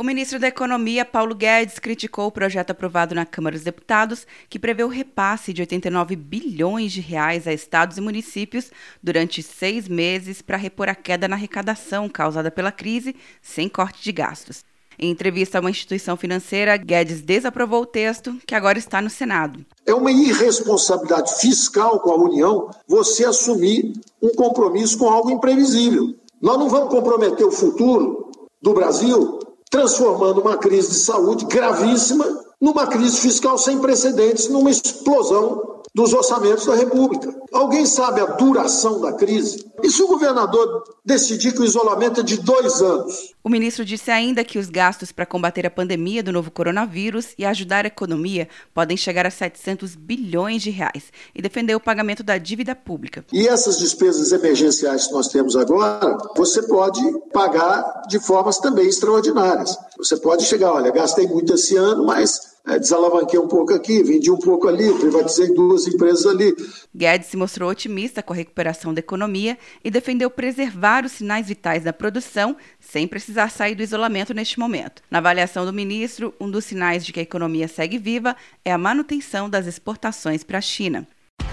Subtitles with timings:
[0.00, 4.58] O ministro da Economia, Paulo Guedes, criticou o projeto aprovado na Câmara dos Deputados, que
[4.58, 8.70] prevê o repasse de 89 bilhões de reais a estados e municípios
[9.02, 14.10] durante seis meses para repor a queda na arrecadação causada pela crise, sem corte de
[14.10, 14.64] gastos.
[14.98, 19.66] Em entrevista a uma instituição financeira, Guedes desaprovou o texto, que agora está no Senado.
[19.84, 23.92] É uma irresponsabilidade fiscal com a União você assumir
[24.22, 26.14] um compromisso com algo imprevisível.
[26.40, 28.30] Nós não vamos comprometer o futuro
[28.62, 29.40] do Brasil
[29.70, 32.26] transformando uma crise de saúde gravíssima
[32.60, 37.34] numa crise fiscal sem precedentes, numa explosão dos orçamentos da República.
[37.52, 39.68] Alguém sabe a duração da crise?
[39.82, 43.34] E se o governador decidir que o isolamento é de dois anos?
[43.42, 47.44] O ministro disse ainda que os gastos para combater a pandemia do novo coronavírus e
[47.44, 52.36] ajudar a economia podem chegar a 700 bilhões de reais e defendeu o pagamento da
[52.38, 53.24] dívida pública.
[53.32, 57.00] E essas despesas emergenciais que nós temos agora, você pode
[57.32, 59.76] pagar de formas também extraordinárias.
[59.96, 64.38] Você pode chegar, olha, gastei muito esse ano, mas desalavanquei um pouco aqui, vendi um
[64.38, 66.54] pouco ali, privatizei duas empresas ali.
[66.94, 71.84] Guedes se mostrou otimista com a recuperação da economia e defendeu preservar os sinais vitais
[71.84, 75.02] da produção sem precisar sair do isolamento neste momento.
[75.10, 78.78] Na avaliação do ministro, um dos sinais de que a economia segue viva é a
[78.78, 81.06] manutenção das exportações para a China.